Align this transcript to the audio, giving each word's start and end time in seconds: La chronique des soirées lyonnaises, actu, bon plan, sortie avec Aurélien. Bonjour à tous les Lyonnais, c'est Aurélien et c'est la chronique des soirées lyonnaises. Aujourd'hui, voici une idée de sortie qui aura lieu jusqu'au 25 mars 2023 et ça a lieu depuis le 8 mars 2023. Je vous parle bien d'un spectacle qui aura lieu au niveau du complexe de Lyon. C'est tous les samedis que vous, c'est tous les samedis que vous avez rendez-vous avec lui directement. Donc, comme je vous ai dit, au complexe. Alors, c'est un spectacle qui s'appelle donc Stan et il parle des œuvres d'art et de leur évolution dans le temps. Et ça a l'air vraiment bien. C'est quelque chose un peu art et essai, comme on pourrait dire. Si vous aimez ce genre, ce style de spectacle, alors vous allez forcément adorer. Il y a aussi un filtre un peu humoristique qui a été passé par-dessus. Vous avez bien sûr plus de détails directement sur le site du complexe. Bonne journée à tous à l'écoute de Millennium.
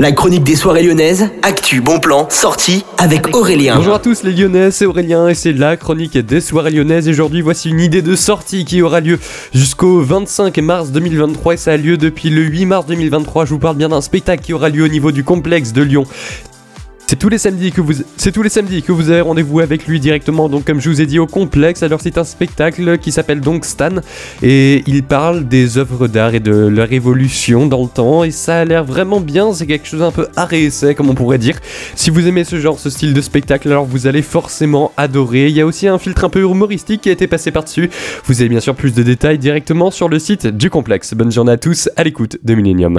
La 0.00 0.12
chronique 0.12 0.44
des 0.44 0.56
soirées 0.56 0.82
lyonnaises, 0.82 1.28
actu, 1.42 1.82
bon 1.82 2.00
plan, 2.00 2.26
sortie 2.30 2.86
avec 2.96 3.36
Aurélien. 3.36 3.76
Bonjour 3.76 3.96
à 3.96 3.98
tous 3.98 4.22
les 4.22 4.32
Lyonnais, 4.32 4.70
c'est 4.70 4.86
Aurélien 4.86 5.28
et 5.28 5.34
c'est 5.34 5.52
la 5.52 5.76
chronique 5.76 6.16
des 6.16 6.40
soirées 6.40 6.70
lyonnaises. 6.70 7.06
Aujourd'hui, 7.06 7.42
voici 7.42 7.68
une 7.68 7.80
idée 7.80 8.00
de 8.00 8.16
sortie 8.16 8.64
qui 8.64 8.80
aura 8.80 9.00
lieu 9.00 9.18
jusqu'au 9.52 10.00
25 10.00 10.56
mars 10.60 10.90
2023 10.90 11.52
et 11.52 11.56
ça 11.58 11.72
a 11.72 11.76
lieu 11.76 11.98
depuis 11.98 12.30
le 12.30 12.40
8 12.40 12.64
mars 12.64 12.86
2023. 12.86 13.44
Je 13.44 13.50
vous 13.50 13.58
parle 13.58 13.76
bien 13.76 13.90
d'un 13.90 14.00
spectacle 14.00 14.42
qui 14.42 14.54
aura 14.54 14.70
lieu 14.70 14.84
au 14.84 14.88
niveau 14.88 15.12
du 15.12 15.22
complexe 15.22 15.74
de 15.74 15.82
Lyon. 15.82 16.06
C'est 17.10 17.18
tous 17.18 17.28
les 17.28 17.38
samedis 17.38 17.72
que 17.72 17.80
vous, 17.80 17.92
c'est 18.16 18.30
tous 18.30 18.44
les 18.44 18.48
samedis 18.48 18.84
que 18.84 18.92
vous 18.92 19.10
avez 19.10 19.20
rendez-vous 19.20 19.58
avec 19.58 19.88
lui 19.88 19.98
directement. 19.98 20.48
Donc, 20.48 20.64
comme 20.64 20.80
je 20.80 20.88
vous 20.88 21.00
ai 21.00 21.06
dit, 21.06 21.18
au 21.18 21.26
complexe. 21.26 21.82
Alors, 21.82 22.00
c'est 22.00 22.18
un 22.18 22.22
spectacle 22.22 22.98
qui 22.98 23.10
s'appelle 23.10 23.40
donc 23.40 23.64
Stan 23.64 23.96
et 24.44 24.84
il 24.86 25.02
parle 25.02 25.48
des 25.48 25.76
œuvres 25.76 26.06
d'art 26.06 26.36
et 26.36 26.38
de 26.38 26.68
leur 26.68 26.92
évolution 26.92 27.66
dans 27.66 27.82
le 27.82 27.88
temps. 27.88 28.22
Et 28.22 28.30
ça 28.30 28.60
a 28.60 28.64
l'air 28.64 28.84
vraiment 28.84 29.18
bien. 29.18 29.52
C'est 29.52 29.66
quelque 29.66 29.88
chose 29.88 30.02
un 30.02 30.12
peu 30.12 30.28
art 30.36 30.52
et 30.52 30.66
essai, 30.66 30.94
comme 30.94 31.10
on 31.10 31.16
pourrait 31.16 31.38
dire. 31.38 31.58
Si 31.96 32.10
vous 32.10 32.28
aimez 32.28 32.44
ce 32.44 32.60
genre, 32.60 32.78
ce 32.78 32.90
style 32.90 33.12
de 33.12 33.20
spectacle, 33.20 33.66
alors 33.66 33.86
vous 33.86 34.06
allez 34.06 34.22
forcément 34.22 34.92
adorer. 34.96 35.48
Il 35.48 35.56
y 35.56 35.60
a 35.60 35.66
aussi 35.66 35.88
un 35.88 35.98
filtre 35.98 36.22
un 36.22 36.30
peu 36.30 36.42
humoristique 36.42 37.00
qui 37.00 37.08
a 37.08 37.12
été 37.12 37.26
passé 37.26 37.50
par-dessus. 37.50 37.90
Vous 38.26 38.40
avez 38.40 38.48
bien 38.48 38.60
sûr 38.60 38.76
plus 38.76 38.94
de 38.94 39.02
détails 39.02 39.38
directement 39.38 39.90
sur 39.90 40.08
le 40.08 40.20
site 40.20 40.46
du 40.46 40.70
complexe. 40.70 41.14
Bonne 41.14 41.32
journée 41.32 41.50
à 41.50 41.56
tous 41.56 41.90
à 41.96 42.04
l'écoute 42.04 42.38
de 42.44 42.54
Millennium. 42.54 42.98